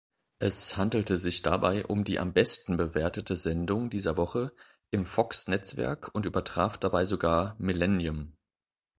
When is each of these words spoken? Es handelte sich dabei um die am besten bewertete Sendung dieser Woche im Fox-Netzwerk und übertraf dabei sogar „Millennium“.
Es 0.39 0.77
handelte 0.77 1.15
sich 1.19 1.43
dabei 1.43 1.85
um 1.85 2.03
die 2.03 2.17
am 2.17 2.33
besten 2.33 2.75
bewertete 2.75 3.35
Sendung 3.35 3.91
dieser 3.91 4.17
Woche 4.17 4.51
im 4.89 5.05
Fox-Netzwerk 5.05 6.09
und 6.15 6.25
übertraf 6.25 6.79
dabei 6.79 7.05
sogar 7.05 7.55
„Millennium“. 7.59 8.35